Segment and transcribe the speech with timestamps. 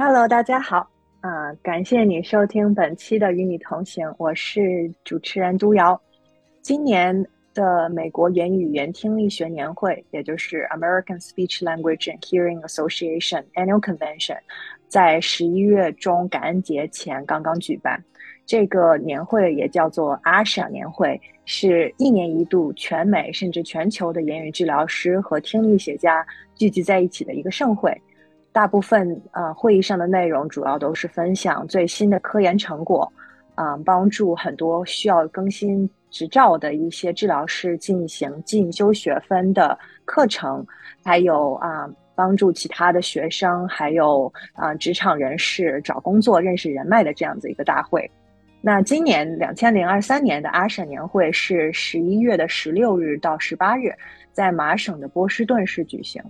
[0.00, 0.88] Hello，大家好，
[1.22, 6.00] 啊，感谢你收听本期的《与你同行》，我是主持人朱瑶。
[6.62, 14.38] 今年的美国言语语言听力学年会，也就是 American Speech Language and Hearing Association Annual Convention，
[14.86, 18.00] 在十一月中感恩节前刚刚举办。
[18.46, 28.00] 这个年会也叫做 ASHA 年会，是一年一度全美甚至全球的言语治疗师和听力学家聚集在一起的一个盛会。
[28.52, 33.10] 大部分呃会议上的内容主要都是分享最新的科研成果，
[33.54, 40.66] 啊，帮助很多需要更新执照的一些治疗师进行进修学分的课程，
[41.04, 48.10] 还有啊帮助其他的学生，还有啊职场人士找工作认识人脉的这样子一个大会。
[48.60, 53.92] 那今年两千零二三年的阿省年会是十一月的十六日到十八日，
[54.32, 56.20] 在麻省的波士顿市举行。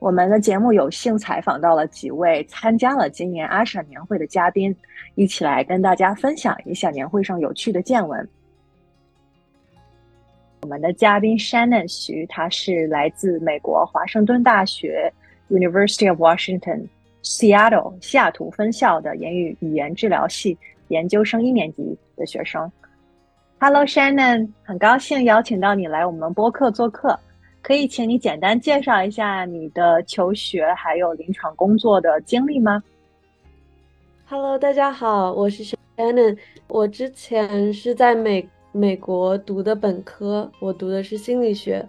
[0.00, 4.74] 我们的节目有幸采访到了几位参加了今年阿舍年会的嘉宾，
[5.16, 8.28] 一起来跟大家分享一下年会上有趣的见闻。
[10.62, 15.12] 我们的嘉宾 Shannon 徐，他是来自美国华盛顿大学
[15.50, 16.86] University of Washington
[17.24, 20.56] Seattle 西雅图分校的言语语言治疗系
[20.88, 22.70] 研究生一年级的学生。
[23.58, 27.18] Hello Shannon，很高兴邀请到你来我们播客做客。
[27.60, 32.82] 可以请你简单介绍一下你的求学还有临床工作的经历吗
[34.26, 35.64] ？Hello，大家好，我是
[35.96, 36.38] Shannon。
[36.68, 41.86] 我之前是在美美国读的本科，我读的是心理学。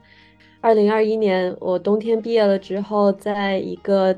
[0.59, 4.13] 二零二一年我冬天毕业了之后，在一个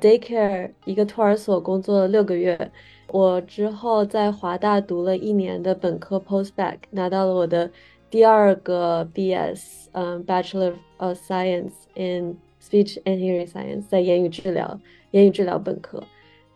[0.00, 2.70] daycare 一个托儿所工作了六个月。
[3.10, 7.70] 我之后在华大读了一年的本科 postback，拿到了我的
[8.10, 10.74] 第二个 BS，嗯，Bachelor。
[11.00, 14.80] of，Science in Speech and Hearing Science，在言语治疗，
[15.12, 16.02] 言语治疗本科。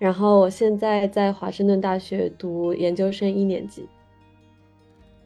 [0.01, 3.89] 然后我现在在华盛顿大学读研究生一年级。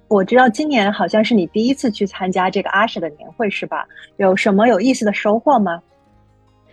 [0.09, 3.89] 我知道今年好像是你第一次去参加这个阿舍的年会，是吧？
[4.19, 5.83] 有什么有意思的收获吗？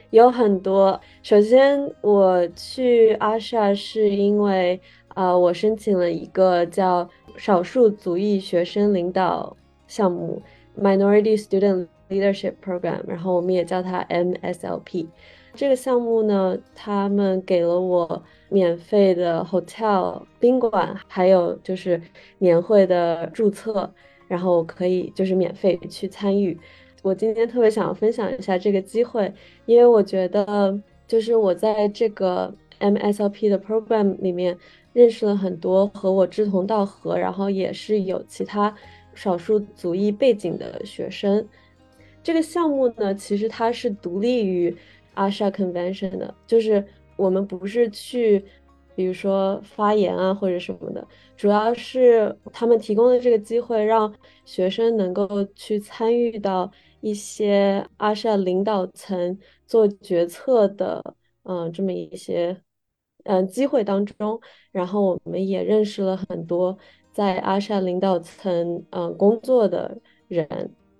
[0.09, 0.99] 有很多。
[1.21, 4.77] 首先，我去阿舍是因为
[5.15, 9.55] 啊，我申请了一个叫少数族裔学生领导
[9.87, 10.41] 项目
[10.79, 11.87] （Minority Student）。
[12.09, 15.07] Leadership Program，然后我们也叫它 MSLP。
[15.55, 21.99] 这个项目呢，他们给了我免费的 hotel 宾馆，还有就是
[22.37, 23.91] 年会的注册，
[24.27, 26.55] 然后我可以就是免费去参与。
[27.01, 29.33] 我今天特别想要分享一下这个机会，
[29.65, 30.77] 因为我觉得
[31.07, 34.55] 就是我在这个 MSLP 的 program 里面
[34.93, 38.73] 认识了很多和我志同道合，然后也是有其他
[39.13, 41.45] 少数族裔背景的学生。
[42.23, 44.73] 这个项目呢，其实它是独立于
[45.15, 46.85] ASHA Convention 的，就是
[47.17, 48.45] 我们不是去，
[48.95, 51.05] 比如说发言啊或者什么的，
[51.35, 54.13] 主要是他们提供的这个机会，让
[54.45, 56.71] 学生能够去参与到
[57.01, 59.37] 一些 ASHA 领导层
[59.67, 61.03] 做决策的，
[61.43, 62.55] 嗯，这么一些，
[63.23, 64.39] 嗯，机会当中，
[64.71, 66.77] 然后我们也认识了很多
[67.11, 69.97] 在 ASHA 领导层，嗯，工作的
[70.27, 70.47] 人。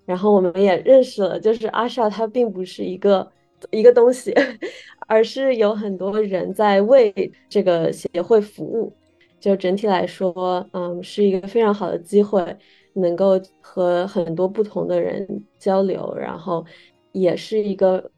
[0.06, 3.32] 然后我们也认识了，就是阿少他并不是一个
[3.72, 4.34] 一个东西，
[5.08, 8.92] 而是有很多人在为这个协会服务。
[9.40, 12.58] 就整体来说，嗯，是一个非常好的机会，
[12.94, 15.28] 能够和很多不同的人
[15.58, 16.66] 交流，然后
[17.12, 18.10] 也是一个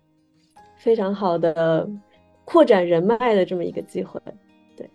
[0.78, 1.88] 非常好的
[2.46, 4.22] 扩展人脉的这么一个机会。
[4.78, 4.90] 对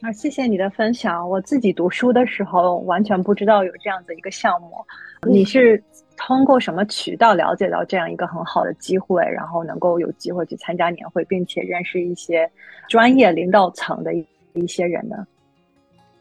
[0.00, 1.28] 啊，谢谢你的分享。
[1.28, 4.84] 我自己读书的时候完全不知道有这样的一个项目。
[5.26, 5.82] 你是
[6.16, 12.50] 通过什么渠道了解到这样一个很好的机会，然后能够有机会去参加年会，并且认识一些
[12.88, 15.26] 专业领导层的一一些人呢？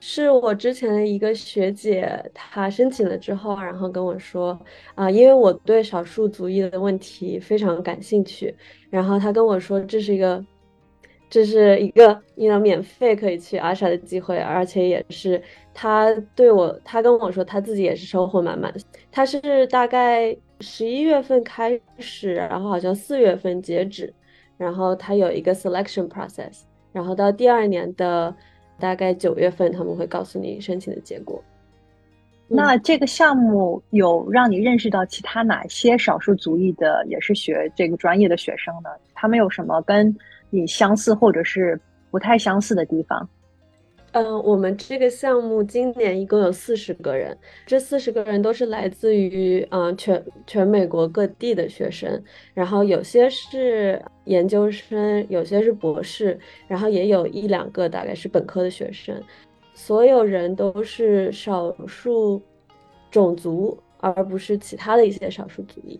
[0.07, 4.57] 是我之前的一个学姐，她申请了之后，然后跟我说
[4.93, 8.55] 啊，因为我对少数族裔的问题非常感兴趣，
[8.91, 10.45] 然后她跟我说这是一个。
[11.27, 15.41] 这是一个你能免费可以去阿莎的机会，而且也是
[15.73, 18.71] 他对我，他跟我说他自己也是收获满满。
[19.11, 24.13] 他是大概十一月份开始，然后好像四月份截止，
[24.55, 26.61] 然后他有一个 selection process，
[26.93, 28.33] 然后到第二年的
[28.79, 31.41] 大概九月份他们会告诉你申请的结果。
[32.47, 38.89] 那这个项目有让你认识到其他哪些少数族裔的也是学这个专业的学生呢？
[39.15, 40.15] 他们有什么跟
[40.51, 41.79] 你相似或者是
[42.11, 43.27] 不太相似的地方？
[44.15, 52.23] 嗯，我们这个项目今年一共有四十个人，这四十个人都是来自于嗯全全美国各地的学生，
[52.53, 59.21] 然后有些是研究生，有些是博士，然后也有一两个大概是本科的学生。
[59.73, 62.41] 所有人都是少数
[63.11, 65.99] 种族，而不是其他的一些少数族裔。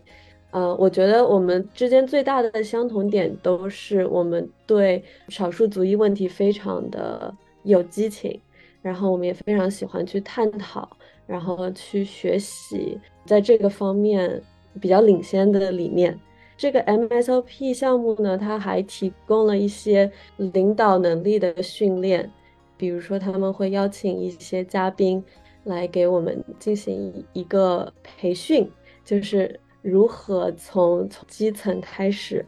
[0.52, 7.30] 呃，我觉得我们之间最大的相同点都是我们对少数族裔问题非常的
[7.66, 8.40] 有激情，
[8.80, 10.88] 然后我们也非常喜欢去探讨，
[11.26, 14.42] 然后去学习在这个方面
[14.80, 16.18] 比较领先的理念。
[16.56, 22.30] 这个 MSOP 项目呢，它还提供了一些领导能力的训练。
[22.78, 25.22] 比如说，他们会邀请一些嘉宾
[25.64, 28.70] 来给我们进行一个培训，
[29.04, 32.44] 就是如何从基层开始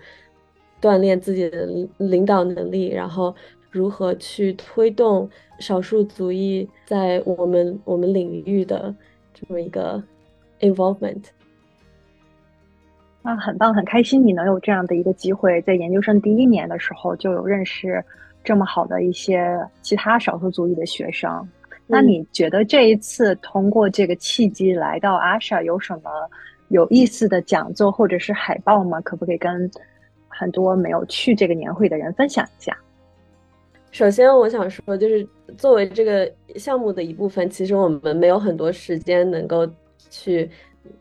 [0.81, 1.67] 锻炼自己的
[1.99, 3.35] 领导能力，然后
[3.71, 5.29] 如何去推动
[5.59, 8.95] 少数族裔在我们我们领域的
[9.35, 10.03] 这么一个
[10.61, 11.25] involvement。
[13.23, 18.05] 那，很棒，很开心你能有这样的一个机会，在研究生第一年的时候就有认识。
[18.45, 21.47] 这么好的一些其他少数族裔的学生，
[21.87, 26.11] 那你觉得这一次通过这个契机来到阿莎有什么
[26.69, 29.01] 有意思的讲座或者是海报吗？
[29.03, 29.71] 可不可以跟
[30.29, 32.75] 很多没有去这个年会的人分享一下？
[33.91, 35.27] 首先，我想说，就是
[35.57, 39.69] 作为这个项目的一部分，其实我们没有很多时间能够
[40.11, 40.51] 去。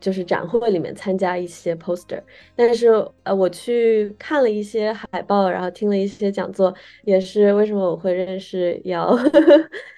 [0.00, 2.20] 就是展会里面参加一些 poster，
[2.54, 2.88] 但是
[3.22, 6.74] 呃，我去看了一些海报，然后听了一些讲座，
[7.04, 9.16] 也是为什么我会认识姚。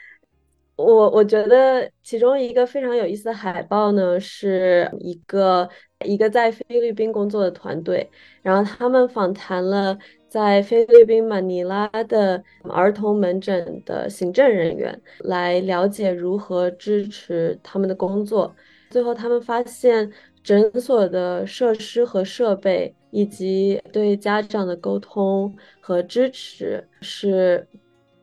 [0.85, 5.69] 我我觉得其中一个非常有意思的海报呢，是一个
[6.05, 8.09] 一个在菲律宾工作的团队，
[8.43, 9.97] 然后他们访谈了
[10.29, 18.55] 在菲律宾马尼拉的儿童门诊的行政人员，来了解如何支持他们的工作。
[18.91, 20.11] 最后，他们发现
[20.43, 27.67] 诊所的设施和设备，以及对家长的沟通和支持，是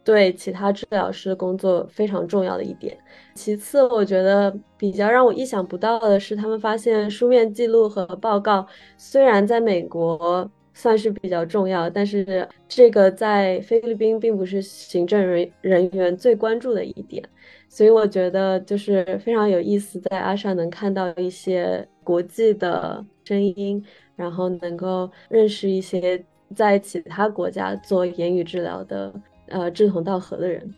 [0.07, 2.97] 对其他治疗师工作非常重要的一点。
[3.35, 8.65] 其次，我觉得比较让我意想不到的是，他们发现书面记录和报告
[8.95, 17.21] 虽然在美国算是比较重要，但是这个在菲律宾并不是行政人人员最关注的一点。
[17.67, 23.83] 所以我觉得就是非常有意思，在阿莎能看到一些国际的声音，
[24.15, 26.23] 然后能够认识一些
[26.55, 29.13] 在其他国家做言语治疗的
[29.49, 30.73] 呃志同道合的人。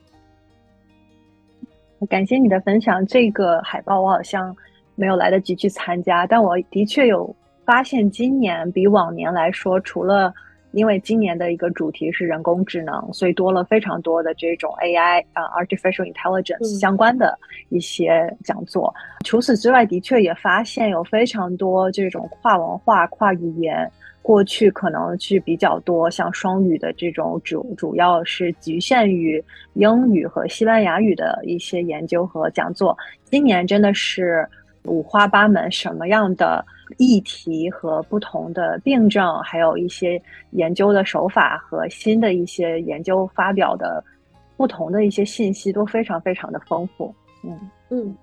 [2.09, 3.05] 感谢你的分享。
[3.05, 4.55] 这个海报我好像
[4.95, 7.35] 没有来得及去参加，但我的确有
[7.65, 10.33] 发现，今年比往年来说，除了
[10.71, 17.37] 因为今年的一个主题是人工智能，所以多了非常多的这种 AI 啊，artificial intelligence 相关的
[17.69, 18.93] 一些讲座。
[19.25, 23.91] 除此之外，的确也发现有非常多这种跨文化、跨语言，
[24.21, 32.95] 过去可能是比较多像双语的这种主，主要是局限于英语和西班牙语的一些研究和讲座。
[33.23, 34.47] 今年真的是
[34.83, 36.63] 五花八门，什么样的？
[36.97, 44.03] 议题和不同的病症，还有一些研究的手法和新的一些研究发表的
[44.57, 47.13] 不同的一些信息都非常非常的丰富。
[47.43, 47.57] 嗯
[47.89, 48.15] 嗯，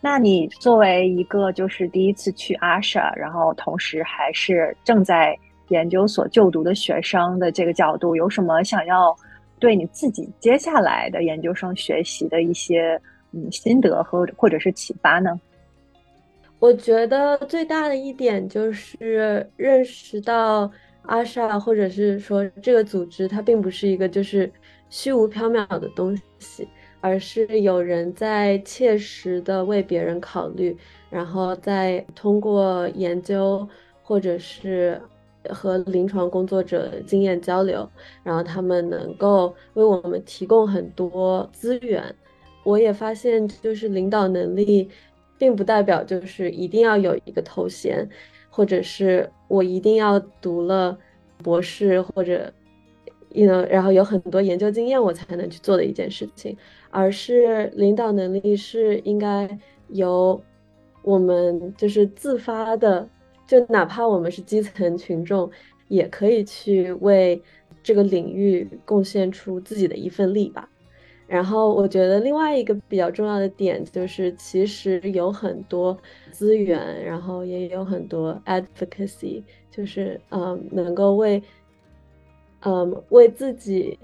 [0.00, 5.38] 那你作为一个就是第一次去阿舍，然后同时还是正在
[5.68, 9.16] 研究所就读的学生的这个角度，有什么想要
[9.58, 13.00] 对你自己接下来的研究生学习的一些
[13.32, 15.38] 嗯心得和或者是启发呢？
[16.60, 20.70] 我觉得最大的一点就是认识到
[21.02, 24.52] 阿萨，或者是说这个组织，它并不是一个就是
[24.90, 26.68] 虚无缥缈的东西，
[27.00, 30.76] 而是有人在切实的为别人考虑，
[31.08, 33.66] 然后再通过研究
[34.02, 35.00] 或者是
[35.48, 37.88] 和临床工作者经验交流，
[38.22, 42.14] 然后他们能够为我们提供很多资源。
[42.62, 44.90] 我也发现，就是领导能力。
[45.40, 48.06] 并不代表就是一定要有一个头衔，
[48.50, 50.98] 或者是我一定要读了
[51.42, 52.52] 博士或者
[53.34, 56.54] 呃然后有很多研究经验我才能去做的一件事情，
[56.90, 60.38] 而是领导能力是应该由
[61.02, 63.08] 我们就是自发的，
[63.46, 65.50] 就哪怕我们是基层群众，
[65.88, 67.42] 也可以去为
[67.82, 70.68] 这个领域贡献出自己的一份力吧。
[71.32, 75.96] 然后我觉得另外一个比较重要的点就是，其实有很多
[76.32, 81.40] 资源，然后也有很多 advocacy，就是嗯，能够为
[82.62, 83.96] 嗯为自己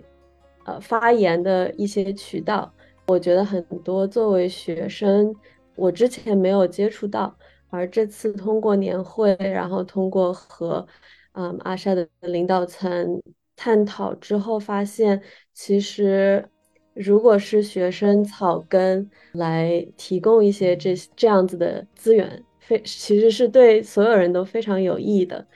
[0.67, 2.73] 呃发言的一些渠道。
[3.09, 5.35] 我觉得很多作为学生，
[5.75, 7.37] 我之前没有接触到，
[7.71, 10.87] 而这次通过年会，然后通过和
[11.33, 13.21] 嗯阿莎的领导层
[13.57, 15.21] 探讨之后，发现
[15.53, 16.49] 其实。
[16.97, 25.47] 如果是学生草根来提供一些这这样子的资源，非其实是对所有人都非常有益的。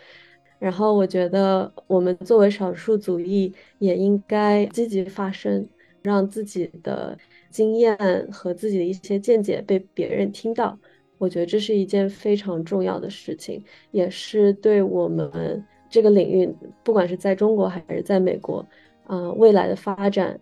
[0.59, 5.67] 然后我觉得我们作为少数族裔也应该积极发声，
[6.03, 7.17] 让自己的
[7.51, 7.97] 经验
[8.31, 10.79] 和自己的一些见解被别人听到。
[11.17, 16.55] 我觉得这是一件非常重要的事情，也是对我们这个领域，
[16.85, 18.63] 不管是在中国还是在美国，
[19.07, 20.39] 啊，未来的发展。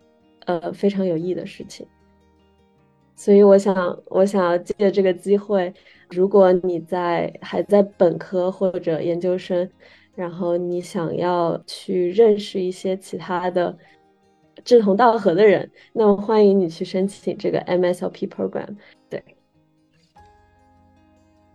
[0.48, 1.86] 呃，非常有益的事情，
[3.14, 5.70] 所以我想，我想要借这个机会，
[6.08, 9.68] 如果你在还在本科或者研究生，
[10.14, 13.76] 然后你想要去认识一些其他的
[14.64, 18.74] 志同道合的人，那么欢迎你去申请这个 MSLP program。
[19.10, 19.22] 对，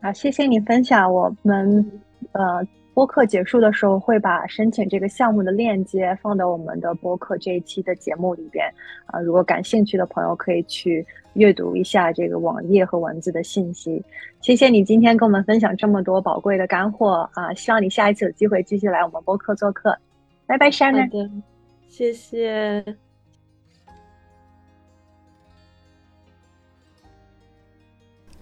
[0.03, 1.91] 好，谢谢你分享，我们
[2.33, 2.67] 呃。
[2.95, 8.71] 播客结束的时候会把申请这个项目的链接放到我们的播客这一期的节目里边
[9.05, 14.03] 啊，如果感兴趣的朋友可以去阅读一下这个网页和文字的信息。
[14.41, 17.53] 谢谢你今天跟我们分享这么多宝贵的干货啊！
[17.53, 19.97] 希望你下一次有机会继续来我们播客做客。
[20.45, 21.03] 拜拜，Shannon。
[21.03, 21.31] 好的，
[21.87, 22.83] 谢谢。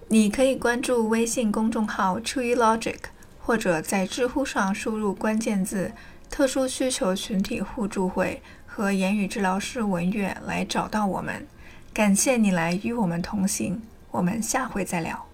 [0.07, 2.97] 你可以关注微信公众号 True Logic。
[3.43, 5.91] 或者在知乎上输入关键字
[6.29, 8.39] “特殊需求群体互助会”
[8.81, 11.45] 和言语治疗师文月来找到我们。
[11.93, 15.30] 感谢你来与我们同行，我们下回再聊。